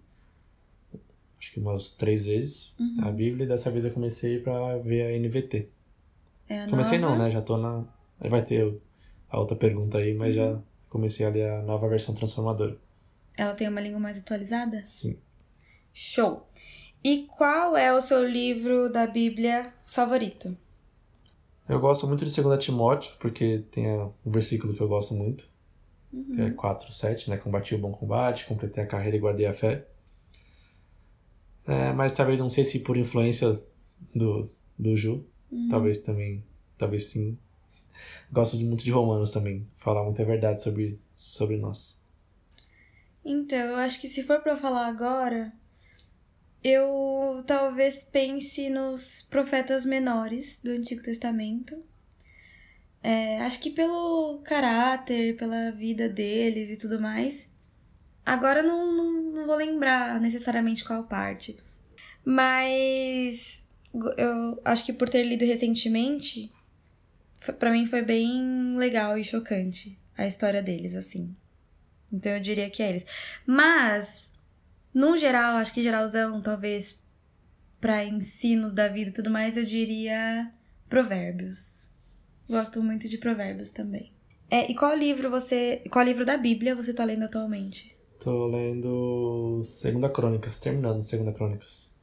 acho 1.39 1.51
que 1.53 1.59
umas 1.59 1.91
três 1.91 2.25
vezes 2.25 2.75
Uhum. 2.79 2.97
a 3.01 3.11
Bíblia 3.11 3.45
e 3.45 3.47
dessa 3.47 3.69
vez 3.69 3.85
eu 3.85 3.91
comecei 3.91 4.39
pra 4.39 4.77
ver 4.77 5.03
a 5.03 5.11
NVT. 5.19 5.69
É 6.49 6.63
a 6.63 6.67
Comecei 6.69 6.97
nova... 6.97 7.15
não, 7.15 7.23
né? 7.25 7.29
Já 7.31 7.41
tô 7.41 7.57
na. 7.57 7.83
Aí 8.19 8.29
vai 8.29 8.43
ter 8.43 8.79
a 9.29 9.39
outra 9.39 9.55
pergunta 9.55 9.97
aí, 9.99 10.13
mas 10.13 10.35
Uhum. 10.35 10.41
já 10.55 10.59
comecei 10.89 11.25
a 11.25 11.29
ler 11.29 11.49
a 11.49 11.61
nova 11.61 11.87
versão 11.87 12.15
transformadora. 12.15 12.77
Ela 13.37 13.53
tem 13.53 13.67
uma 13.67 13.81
língua 13.81 13.99
mais 13.99 14.17
atualizada? 14.17 14.83
Sim. 14.83 15.17
Show! 15.93 16.47
E 17.03 17.27
qual 17.37 17.77
é 17.77 17.93
o 17.93 18.01
seu 18.01 18.27
livro 18.27 18.89
da 18.91 19.05
Bíblia 19.05 19.71
favorito? 19.85 20.57
Eu 21.67 21.79
gosto 21.79 22.07
muito 22.07 22.25
de 22.25 22.41
2 22.41 22.63
Timóteo, 22.63 23.11
porque 23.19 23.63
tem 23.71 23.87
um 23.99 24.13
versículo 24.31 24.73
que 24.73 24.81
eu 24.81 24.87
gosto 24.87 25.13
muito, 25.13 25.43
que 26.11 26.17
Uhum. 26.41 26.47
é 26.47 26.51
4, 26.51 26.91
7, 26.93 27.29
né? 27.29 27.37
Combati 27.37 27.75
o 27.75 27.77
bom 27.79 27.91
combate, 27.91 28.45
completei 28.45 28.83
a 28.83 28.87
carreira 28.87 29.17
e 29.17 29.19
guardei 29.19 29.45
a 29.45 29.53
fé. 29.53 29.85
É, 31.65 31.91
mas 31.91 32.13
talvez 32.13 32.39
não 32.39 32.49
sei 32.49 32.63
se 32.63 32.79
por 32.79 32.95
influência 32.95 33.61
do, 34.15 34.49
do 34.79 34.95
Ju, 34.95 35.25
Uhum. 35.51 35.67
talvez 35.69 35.99
também, 35.99 36.43
talvez 36.77 37.07
sim. 37.07 37.37
Gosto 38.31 38.57
de, 38.57 38.63
muito 38.65 38.83
de 38.83 38.91
Romanos 38.91 39.31
também, 39.31 39.67
falar 39.77 40.03
muita 40.03 40.23
verdade 40.23 40.61
sobre, 40.61 40.99
sobre 41.13 41.57
nós. 41.57 42.01
Então, 43.25 43.57
eu 43.59 43.75
acho 43.77 43.99
que 43.99 44.07
se 44.07 44.23
for 44.23 44.41
eu 44.45 44.57
falar 44.57 44.87
agora, 44.87 45.51
eu 46.69 47.43
talvez 47.45 48.03
pense 48.03 48.69
nos 48.69 49.21
profetas 49.29 49.85
menores 49.85 50.59
do 50.61 50.71
Antigo 50.71 51.01
Testamento. 51.01 51.81
É, 53.01 53.41
acho 53.41 53.59
que 53.59 53.69
pelo 53.69 54.41
caráter, 54.43 55.37
pela 55.37 55.71
vida 55.71 56.09
deles 56.09 56.69
e 56.69 56.77
tudo 56.77 56.99
mais. 56.99 57.49
Agora 58.25 58.61
não, 58.61 58.91
não, 58.93 59.21
não 59.31 59.47
vou 59.47 59.55
lembrar 59.55 60.19
necessariamente 60.19 60.83
qual 60.83 61.05
parte. 61.05 61.57
Mas 62.25 63.65
eu 64.17 64.61
acho 64.65 64.85
que 64.85 64.91
por 64.91 65.07
ter 65.07 65.23
lido 65.23 65.45
recentemente, 65.45 66.51
pra 67.57 67.71
mim 67.71 67.85
foi 67.85 68.01
bem 68.01 68.75
legal 68.75 69.17
e 69.17 69.23
chocante 69.23 69.97
a 70.17 70.27
história 70.27 70.61
deles, 70.61 70.95
assim. 70.95 71.33
Então 72.11 72.33
eu 72.33 72.39
diria 72.41 72.69
que 72.69 72.83
é 72.83 72.89
eles. 72.89 73.05
Mas, 73.45 74.31
no 74.97 75.15
geral, 75.15 75.57
acho 75.57 75.71
que 75.75 75.81
geralzão, 75.83 76.41
talvez 76.41 77.03
pra 77.79 78.03
ensinos 78.03 78.73
da 78.73 78.87
vida 78.87 79.11
e 79.11 79.13
tudo 79.13 79.29
mais, 79.29 79.55
eu 79.55 79.63
diria 79.63 80.51
provérbios. 80.89 81.87
Gosto 82.49 82.81
muito 82.81 83.07
de 83.07 83.19
provérbios 83.19 83.69
também. 83.69 84.11
É, 84.49 84.71
e 84.71 84.73
qual 84.73 84.95
livro 84.95 85.29
você. 85.29 85.83
Qual 85.91 86.03
livro 86.03 86.25
da 86.25 86.35
Bíblia 86.35 86.75
você 86.75 86.93
tá 86.95 87.03
lendo 87.03 87.25
atualmente? 87.25 87.95
Tô 88.19 88.47
lendo 88.47 89.61
Segunda 89.63 90.09
Crônicas, 90.09 90.59
terminando 90.59 91.03
Segunda 91.03 91.31
Crônicas. 91.31 91.93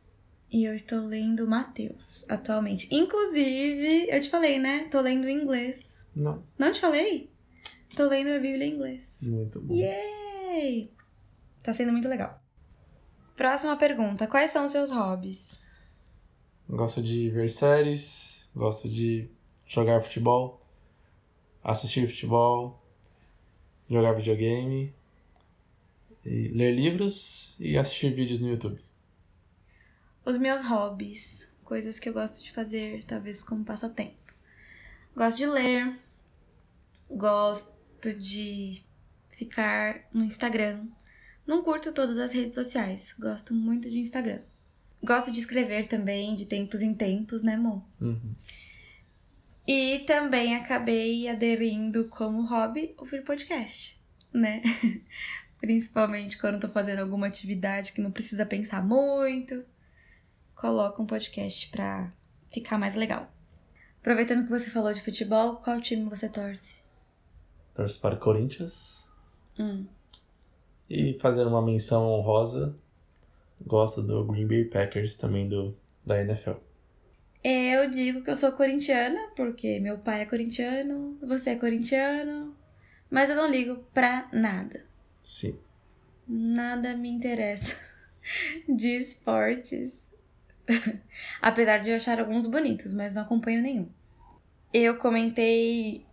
E 0.48 0.62
eu 0.64 0.72
estou 0.72 1.00
lendo 1.00 1.48
Mateus 1.48 2.24
atualmente. 2.28 2.86
Inclusive, 2.94 4.06
eu 4.08 4.20
te 4.20 4.30
falei, 4.30 4.60
né? 4.60 4.86
Tô 4.88 5.00
lendo 5.00 5.26
em 5.26 5.42
inglês. 5.42 6.00
Não, 6.14 6.44
Não 6.56 6.70
te 6.70 6.80
falei? 6.80 7.28
Tô 7.96 8.06
lendo 8.08 8.28
a 8.28 8.38
Bíblia 8.38 8.66
em 8.66 8.74
inglês. 8.74 9.18
muito 9.22 9.60
bom. 9.60 9.74
Yay! 9.74 10.92
Tá 11.60 11.74
sendo 11.74 11.90
muito 11.90 12.08
legal. 12.08 12.43
Próxima 13.36 13.76
pergunta: 13.76 14.26
Quais 14.26 14.50
são 14.50 14.64
os 14.64 14.72
seus 14.72 14.90
hobbies? 14.90 15.58
Gosto 16.68 17.02
de 17.02 17.30
ver 17.30 17.50
séries, 17.50 18.48
gosto 18.54 18.88
de 18.88 19.28
jogar 19.66 20.00
futebol, 20.02 20.60
assistir 21.62 22.08
futebol, 22.08 22.82
jogar 23.88 24.12
videogame 24.12 24.94
ler 26.24 26.72
livros 26.72 27.54
e 27.58 27.76
assistir 27.76 28.12
vídeos 28.12 28.40
no 28.40 28.48
YouTube. 28.48 28.80
Os 30.24 30.38
meus 30.38 30.64
hobbies, 30.64 31.48
coisas 31.62 31.98
que 31.98 32.08
eu 32.08 32.12
gosto 32.12 32.42
de 32.42 32.52
fazer, 32.52 33.04
talvez 33.04 33.42
como 33.42 33.64
passatempo. 33.64 34.16
Gosto 35.14 35.36
de 35.36 35.46
ler, 35.46 35.98
gosto 37.10 37.72
de 38.18 38.82
ficar 39.30 40.08
no 40.12 40.24
Instagram. 40.24 40.86
Não 41.46 41.62
curto 41.62 41.92
todas 41.92 42.16
as 42.16 42.32
redes 42.32 42.54
sociais, 42.54 43.14
gosto 43.18 43.52
muito 43.54 43.90
de 43.90 43.98
Instagram. 43.98 44.40
Gosto 45.02 45.30
de 45.30 45.40
escrever 45.40 45.86
também, 45.86 46.34
de 46.34 46.46
tempos 46.46 46.80
em 46.80 46.94
tempos, 46.94 47.42
né, 47.42 47.54
amor? 47.54 47.82
Uhum. 48.00 48.34
E 49.66 50.00
também 50.06 50.54
acabei 50.56 51.28
aderindo 51.28 52.06
como 52.08 52.46
hobby 52.46 52.94
ouvir 52.96 53.22
podcast, 53.22 54.00
né? 54.32 54.62
Principalmente 55.60 56.38
quando 56.38 56.60
tô 56.60 56.68
fazendo 56.68 57.00
alguma 57.00 57.26
atividade 57.26 57.92
que 57.92 58.00
não 58.00 58.10
precisa 58.10 58.46
pensar 58.46 58.82
muito. 58.82 59.64
Coloco 60.54 61.02
um 61.02 61.06
podcast 61.06 61.68
pra 61.70 62.10
ficar 62.50 62.78
mais 62.78 62.94
legal. 62.94 63.30
Aproveitando 64.00 64.44
que 64.44 64.50
você 64.50 64.70
falou 64.70 64.92
de 64.92 65.02
futebol, 65.02 65.56
qual 65.56 65.80
time 65.80 66.08
você 66.08 66.28
torce? 66.28 66.82
Torço 67.74 68.00
para 68.00 68.14
o 68.14 68.18
Corinthians. 68.18 69.12
Hum. 69.58 69.86
E 70.88 71.14
fazer 71.14 71.46
uma 71.46 71.62
menção 71.62 72.06
honrosa, 72.06 72.74
gosto 73.64 74.02
do 74.02 74.24
Green 74.24 74.46
Bay 74.46 74.64
Packers 74.64 75.16
também 75.16 75.48
do, 75.48 75.74
da 76.04 76.20
NFL. 76.20 76.52
Eu 77.42 77.90
digo 77.90 78.22
que 78.22 78.30
eu 78.30 78.36
sou 78.36 78.52
corintiana, 78.52 79.28
porque 79.36 79.78
meu 79.78 79.98
pai 79.98 80.22
é 80.22 80.26
corintiano, 80.26 81.18
você 81.20 81.50
é 81.50 81.56
corintiano, 81.56 82.54
mas 83.10 83.28
eu 83.28 83.36
não 83.36 83.50
ligo 83.50 83.84
pra 83.92 84.28
nada. 84.32 84.84
Sim. 85.22 85.58
Nada 86.26 86.96
me 86.96 87.10
interessa 87.10 87.76
de 88.68 88.88
esportes. 88.96 89.92
Apesar 91.42 91.78
de 91.78 91.90
eu 91.90 91.96
achar 91.96 92.18
alguns 92.18 92.46
bonitos, 92.46 92.94
mas 92.94 93.14
não 93.14 93.22
acompanho 93.22 93.60
nenhum. 93.60 93.88
Eu 94.72 94.96
comentei 94.96 96.06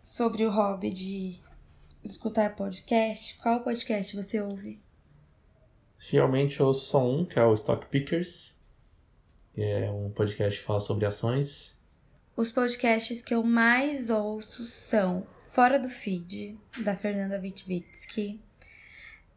sobre 0.00 0.46
o 0.46 0.50
hobby 0.50 0.92
de 0.92 1.40
escutar 2.10 2.54
podcast. 2.54 3.36
Qual 3.38 3.60
podcast 3.60 4.14
você 4.14 4.40
ouve? 4.40 4.80
Realmente 5.98 6.60
eu 6.60 6.66
ouço 6.66 6.86
só 6.86 7.04
um, 7.04 7.24
que 7.24 7.38
é 7.38 7.44
o 7.44 7.54
Stock 7.54 7.86
Pickers. 7.86 8.58
Que 9.54 9.62
é 9.62 9.90
um 9.90 10.10
podcast 10.10 10.60
que 10.60 10.66
fala 10.66 10.80
sobre 10.80 11.06
ações. 11.06 11.76
Os 12.36 12.52
podcasts 12.52 13.22
que 13.22 13.34
eu 13.34 13.42
mais 13.42 14.10
ouço 14.10 14.64
são 14.64 15.26
Fora 15.50 15.78
do 15.78 15.88
Feed, 15.88 16.58
da 16.84 16.94
Fernanda 16.94 17.40
Witvitsky. 17.40 18.40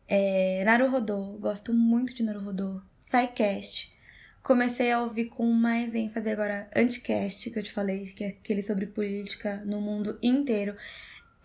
É, 0.07 0.63
Naruhodô, 0.65 1.37
gosto 1.39 1.73
muito 1.73 2.13
de 2.13 2.23
Naruhodô. 2.23 2.81
SciCast. 2.99 3.97
Comecei 4.43 4.91
a 4.91 5.01
ouvir 5.01 5.25
com 5.25 5.45
mais 5.51 5.93
ênfase 5.93 6.29
agora 6.29 6.69
Anticast, 6.75 7.49
que 7.51 7.59
eu 7.59 7.63
te 7.63 7.71
falei, 7.71 8.07
que 8.07 8.23
é 8.23 8.27
aquele 8.29 8.63
sobre 8.63 8.87
política 8.87 9.63
no 9.65 9.79
mundo 9.79 10.17
inteiro. 10.21 10.75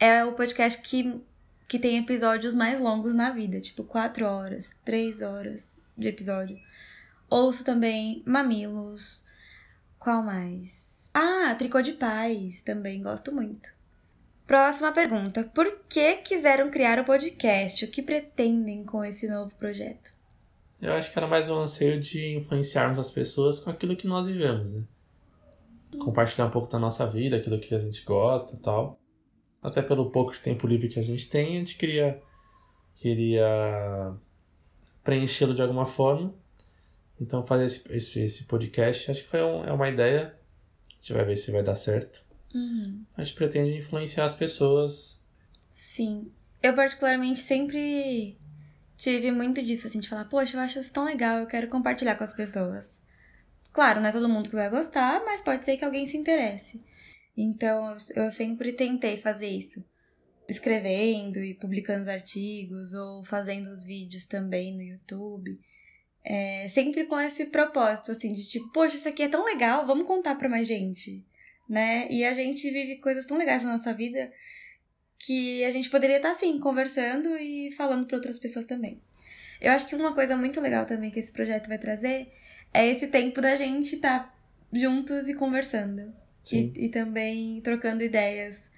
É 0.07 0.23
o 0.23 0.35
podcast 0.35 0.83
que, 0.83 1.19
que 1.67 1.79
tem 1.79 1.97
episódios 1.97 2.55
mais 2.55 2.79
longos 2.79 3.15
na 3.15 3.31
vida, 3.31 3.59
tipo 3.59 3.83
4 3.85 4.27
horas, 4.27 4.77
3 4.85 5.23
horas 5.23 5.79
de 5.97 6.07
episódio. 6.07 6.59
Ouço 7.31 7.65
também 7.65 8.23
Mamilos. 8.27 9.25
Qual 9.99 10.23
mais? 10.23 11.09
Ah, 11.15 11.55
Tricô 11.59 11.81
de 11.81 11.93
Paz, 11.93 12.61
também 12.61 13.03
gosto 13.03 13.33
muito. 13.33 13.71
Próxima 14.47 14.93
pergunta. 14.93 15.51
Por 15.55 15.75
que 15.89 16.17
quiseram 16.17 16.71
criar 16.71 17.01
o 17.01 17.07
podcast? 17.07 17.83
O 17.87 17.91
que 17.91 18.03
pretendem 18.03 18.85
com 18.85 19.03
esse 19.03 19.27
novo 19.27 19.55
projeto? 19.55 20.13
Eu 20.83 20.93
acho 20.93 21.11
que 21.11 21.19
era 21.19 21.27
mais 21.27 21.49
um 21.49 21.57
anseio 21.57 21.99
de 21.99 22.37
influenciarmos 22.37 22.99
as 22.99 23.11
pessoas 23.11 23.59
com 23.59 23.71
aquilo 23.71 23.97
que 23.97 24.07
nós 24.07 24.27
vivemos, 24.27 24.71
né? 24.71 24.83
Compartilhar 25.99 26.45
um 26.45 26.51
pouco 26.51 26.71
da 26.71 26.79
nossa 26.79 27.07
vida, 27.07 27.39
aquilo 27.39 27.59
que 27.59 27.75
a 27.75 27.79
gente 27.79 28.05
gosta 28.05 28.55
e 28.55 28.59
tal. 28.59 29.01
Até 29.65 29.81
pelo 29.81 30.11
pouco 30.11 30.33
de 30.33 30.41
tempo 30.41 30.67
livre 30.67 30.91
que 30.91 30.99
a 30.99 31.03
gente 31.03 31.27
tem, 31.27 31.57
a 31.57 31.59
gente 31.59 31.79
queria, 31.79 32.23
queria 32.97 34.15
preenchê-lo 35.03 35.55
de 35.55 35.63
alguma 35.63 35.87
forma. 35.87 36.35
Então 37.19 37.47
fazer 37.47 37.65
esse, 37.65 37.93
esse, 37.97 38.21
esse 38.21 38.45
podcast, 38.45 39.11
acho 39.11 39.23
que 39.25 39.31
foi 39.31 39.43
um, 39.43 39.65
é 39.65 39.73
uma 39.73 39.89
ideia. 39.89 40.39
A 40.91 40.95
gente 40.97 41.15
vai 41.15 41.25
ver 41.25 41.37
se 41.37 41.51
vai 41.51 41.63
dar 41.63 41.77
certo. 41.77 42.23
Uhum. 42.55 43.07
A 43.17 43.25
gente 43.25 43.35
pretende 43.35 43.79
influenciar 43.79 44.27
as 44.27 44.35
pessoas. 44.35 45.25
Sim. 45.73 46.31
Eu 46.63 46.75
particularmente 46.75 47.41
sempre 47.41 48.39
tive 48.99 49.33
muito 49.33 49.63
disso, 49.63 49.87
assim, 49.87 50.01
de 50.01 50.09
falar, 50.11 50.27
poxa, 50.27 50.57
eu 50.57 50.61
acho 50.61 50.79
isso 50.79 50.93
tão 50.93 51.05
legal, 51.05 51.39
eu 51.39 51.47
quero 51.47 51.69
compartilhar 51.69 52.17
com 52.17 52.25
as 52.25 52.35
pessoas. 52.35 53.03
Claro, 53.73 54.01
não 54.01 54.09
é 54.09 54.13
todo 54.13 54.29
mundo 54.29 54.51
que 54.51 54.55
vai 54.55 54.69
gostar, 54.69 55.25
mas 55.25 55.41
pode 55.41 55.65
ser 55.65 55.79
que 55.79 55.85
alguém 55.85 56.07
se 56.07 56.19
interesse. 56.19 56.85
Então, 57.37 57.97
eu 58.15 58.31
sempre 58.31 58.73
tentei 58.73 59.21
fazer 59.21 59.49
isso. 59.49 59.85
Escrevendo 60.49 61.39
e 61.39 61.55
publicando 61.55 62.03
os 62.03 62.09
artigos, 62.09 62.93
ou 62.93 63.25
fazendo 63.25 63.69
os 63.69 63.85
vídeos 63.85 64.27
também 64.27 64.75
no 64.75 64.83
YouTube. 64.83 65.59
É, 66.23 66.69
sempre 66.69 67.05
com 67.05 67.21
esse 67.21 67.47
propósito, 67.47 68.13
assim, 68.13 68.33
de 68.33 68.47
tipo, 68.47 68.71
poxa, 68.73 68.97
isso 68.97 69.09
aqui 69.09 69.23
é 69.23 69.29
tão 69.29 69.45
legal, 69.45 69.87
vamos 69.87 70.07
contar 70.07 70.37
pra 70.37 70.49
mais 70.49 70.67
gente, 70.67 71.25
né? 71.69 72.07
E 72.11 72.25
a 72.25 72.33
gente 72.33 72.71
vive 72.71 72.97
coisas 72.97 73.27
tão 73.27 73.37
legais 73.37 73.63
na 73.63 73.73
nossa 73.73 73.93
vida 73.93 74.33
que 75.19 75.65
a 75.65 75.71
gente 75.71 75.91
poderia 75.91 76.17
estar, 76.17 76.31
assim, 76.31 76.59
conversando 76.59 77.37
e 77.37 77.71
falando 77.73 78.07
para 78.07 78.17
outras 78.17 78.39
pessoas 78.39 78.65
também. 78.65 79.03
Eu 79.61 79.73
acho 79.73 79.87
que 79.87 79.95
uma 79.95 80.15
coisa 80.15 80.37
muito 80.37 80.61
legal 80.61 80.87
também 80.87 81.11
que 81.11 81.19
esse 81.19 81.33
projeto 81.33 81.69
vai 81.69 81.79
trazer 81.79 82.33
é 82.73 82.87
esse 82.87 83.07
tempo 83.09 83.41
da 83.41 83.55
gente 83.55 83.97
estar 83.97 84.25
tá 84.25 84.35
juntos 84.73 85.29
e 85.29 85.35
conversando. 85.35 86.24
E, 86.53 86.73
e, 86.77 86.89
também 86.89 87.61
trocando 87.61 88.03
ideias 88.03 88.71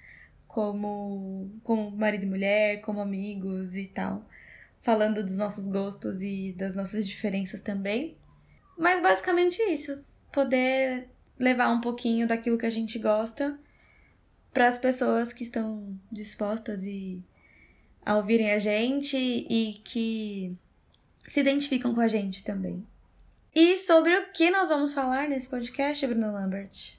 como, 0.47 1.51
como 1.63 1.91
marido 1.91 2.23
e 2.23 2.29
mulher, 2.29 2.81
como 2.81 3.01
amigos 3.01 3.75
e 3.75 3.87
tal. 3.87 4.25
Falando 4.81 5.23
dos 5.23 5.37
nossos 5.37 5.67
gostos 5.67 6.21
e 6.21 6.53
das 6.57 6.75
nossas 6.75 7.07
diferenças 7.07 7.61
também. 7.61 8.17
Mas 8.77 9.01
basicamente 9.01 9.61
isso. 9.63 10.03
Poder 10.31 11.09
levar 11.37 11.69
um 11.69 11.81
pouquinho 11.81 12.27
daquilo 12.27 12.57
que 12.57 12.65
a 12.65 12.69
gente 12.69 12.97
gosta 12.97 13.59
para 14.53 14.67
as 14.67 14.79
pessoas 14.79 15.33
que 15.33 15.43
estão 15.43 15.99
dispostas 16.11 16.83
e 16.83 17.21
a 18.03 18.15
ouvirem 18.15 18.51
a 18.51 18.57
gente 18.57 19.17
e 19.17 19.81
que 19.83 20.55
se 21.27 21.41
identificam 21.41 21.93
com 21.93 22.01
a 22.01 22.07
gente 22.07 22.43
também. 22.43 22.85
E 23.53 23.77
sobre 23.77 24.15
o 24.15 24.31
que 24.31 24.49
nós 24.49 24.69
vamos 24.69 24.93
falar 24.93 25.27
nesse 25.27 25.47
podcast, 25.47 26.05
Bruno 26.07 26.31
Lambert? 26.31 26.97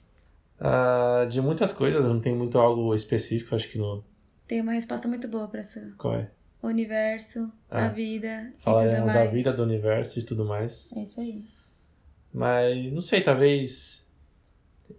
Uh, 0.61 1.29
de 1.29 1.41
muitas 1.41 1.73
coisas, 1.73 2.05
não 2.05 2.21
tem 2.21 2.35
muito 2.35 2.59
algo 2.59 2.95
específico, 2.95 3.55
acho 3.55 3.69
que 3.69 3.79
no. 3.79 4.05
Tem 4.47 4.61
uma 4.61 4.73
resposta 4.73 5.07
muito 5.07 5.29
boa 5.29 5.47
para 5.49 5.61
essa. 5.61 5.93
Qual 5.97 6.15
é? 6.15 6.31
O 6.61 6.67
universo, 6.67 7.53
ah, 7.71 7.87
a 7.87 7.89
vida 7.89 8.53
falaremos 8.59 8.95
e 8.95 8.99
tudo 8.99 9.07
mais. 9.07 9.19
da 9.19 9.27
vida, 9.31 9.53
do 9.53 9.63
universo 9.63 10.19
e 10.19 10.23
tudo 10.23 10.45
mais. 10.45 10.93
É 10.97 11.03
isso 11.03 11.21
aí. 11.21 11.45
Mas, 12.33 12.93
não 12.93 13.01
sei, 13.01 13.21
talvez. 13.21 14.07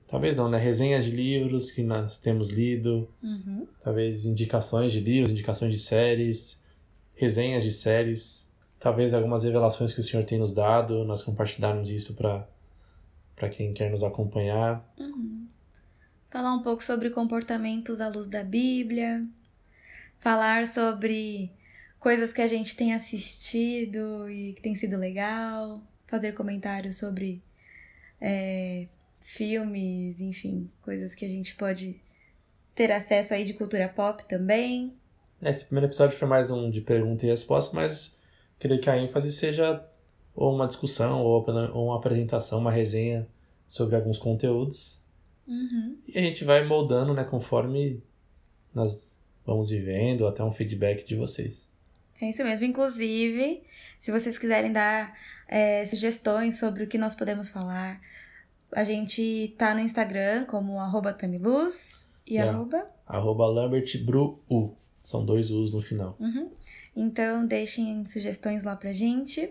Talvez 0.07 0.37
não, 0.37 0.49
né? 0.49 0.57
Resenhas 0.57 1.05
de 1.05 1.11
livros 1.11 1.71
que 1.71 1.83
nós 1.83 2.15
temos 2.15 2.49
lido. 2.49 3.09
Uhum. 3.21 3.67
Talvez 3.83 4.25
indicações 4.25 4.93
de 4.93 5.01
livros, 5.01 5.31
indicações 5.31 5.73
de 5.73 5.79
séries. 5.79 6.63
Resenhas 7.15 7.63
de 7.63 7.71
séries. 7.71 8.49
Talvez 8.79 9.13
algumas 9.13 9.43
revelações 9.43 9.93
que 9.93 9.99
o 9.99 10.03
Senhor 10.03 10.23
tem 10.23 10.39
nos 10.39 10.53
dado. 10.53 11.03
Nós 11.03 11.21
compartilharmos 11.21 11.89
isso 11.89 12.15
para 12.15 12.47
para 13.39 13.49
quem 13.49 13.73
quer 13.73 13.89
nos 13.89 14.03
acompanhar. 14.03 14.85
Uhum. 14.99 15.47
Falar 16.29 16.53
um 16.53 16.61
pouco 16.61 16.83
sobre 16.83 17.09
comportamentos 17.09 17.99
à 17.99 18.07
luz 18.07 18.27
da 18.27 18.43
Bíblia. 18.43 19.25
Falar 20.19 20.67
sobre 20.67 21.51
coisas 21.99 22.31
que 22.31 22.41
a 22.41 22.47
gente 22.47 22.75
tem 22.75 22.93
assistido 22.93 24.29
e 24.29 24.53
que 24.53 24.61
tem 24.61 24.75
sido 24.75 24.95
legal. 24.95 25.81
Fazer 26.05 26.33
comentários 26.33 26.97
sobre 26.97 27.41
é, 28.21 28.87
filmes, 29.19 30.21
enfim, 30.21 30.69
coisas 30.83 31.15
que 31.15 31.25
a 31.25 31.29
gente 31.29 31.55
pode 31.55 31.99
ter 32.75 32.91
acesso 32.91 33.33
aí 33.33 33.43
de 33.43 33.53
cultura 33.53 33.89
pop 33.89 34.23
também. 34.25 34.93
Esse 35.41 35.65
primeiro 35.65 35.87
episódio 35.87 36.17
foi 36.17 36.27
mais 36.27 36.51
um 36.51 36.69
de 36.69 36.81
pergunta 36.81 37.25
e 37.25 37.29
resposta, 37.29 37.75
mas 37.75 38.19
creio 38.59 38.79
que 38.79 38.89
a 38.89 38.97
ênfase 38.97 39.31
seja 39.31 39.83
ou 40.35 40.53
uma 40.53 40.67
discussão, 40.67 41.23
ou 41.23 41.43
uma 41.85 41.97
apresentação, 41.97 42.59
uma 42.59 42.71
resenha 42.71 43.27
sobre 43.67 43.95
alguns 43.95 44.19
conteúdos. 44.19 44.98
Uhum. 45.49 45.97
E 46.07 46.17
a 46.17 46.21
gente 46.21 46.43
vai 46.43 46.63
moldando, 46.65 47.13
né, 47.13 47.23
conforme 47.23 48.01
nós 48.73 49.19
vamos 49.45 49.69
vivendo, 49.69 50.27
até 50.27 50.43
um 50.43 50.51
feedback 50.51 51.03
de 51.03 51.15
vocês. 51.15 51.67
É 52.21 52.29
isso 52.29 52.43
mesmo. 52.43 52.65
Inclusive, 52.65 53.63
se 53.97 54.11
vocês 54.11 54.37
quiserem 54.37 54.71
dar 54.71 55.17
é, 55.47 55.85
sugestões 55.85 56.59
sobre 56.59 56.83
o 56.83 56.87
que 56.87 56.97
nós 56.97 57.15
podemos 57.15 57.49
falar, 57.49 57.99
a 58.71 58.83
gente 58.83 59.55
tá 59.57 59.73
no 59.73 59.79
Instagram 59.79 60.45
como 60.45 60.79
arroba 60.79 61.11
tamiluz 61.13 62.11
e 62.27 62.37
é. 62.37 62.41
arroba... 62.41 62.87
Arroba 63.07 63.47
lambertbru, 63.47 64.39
São 65.03 65.25
dois 65.25 65.49
U's 65.49 65.73
no 65.73 65.81
final. 65.81 66.15
Uhum. 66.19 66.51
Então 66.95 67.47
deixem 67.47 68.05
sugestões 68.05 68.63
lá 68.63 68.75
pra 68.75 68.91
gente. 68.91 69.49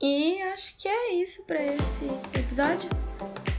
E 0.00 0.40
acho 0.42 0.76
que 0.78 0.86
é 0.86 1.14
isso 1.14 1.42
pra 1.44 1.60
esse 1.60 2.04
episódio. 2.38 2.88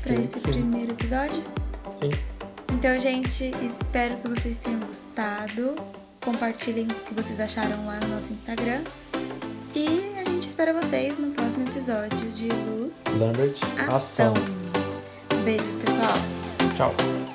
Pra 0.03 0.13
esse 0.13 0.39
sim. 0.39 0.51
primeiro 0.51 0.93
episódio. 0.93 1.64
Sim. 1.99 2.09
Então, 2.73 2.99
gente, 2.99 3.51
espero 3.63 4.17
que 4.17 4.29
vocês 4.29 4.57
tenham 4.57 4.79
gostado. 4.79 5.75
Compartilhem 6.23 6.87
o 6.87 6.95
que 7.05 7.13
vocês 7.13 7.39
acharam 7.39 7.85
lá 7.85 7.99
no 7.99 8.07
nosso 8.15 8.33
Instagram. 8.33 8.81
E 9.75 10.13
a 10.19 10.29
gente 10.29 10.47
espera 10.47 10.73
vocês 10.73 11.17
no 11.19 11.31
próximo 11.31 11.67
episódio 11.67 12.31
de 12.31 12.47
Luz 12.47 12.93
Lambert, 13.17 13.57
Ação. 13.87 13.95
ação. 13.95 14.33
Um 15.33 15.43
beijo, 15.43 15.65
pessoal. 15.85 16.15
Tchau. 16.75 17.34